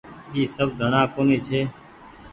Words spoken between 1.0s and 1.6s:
ڪونيٚ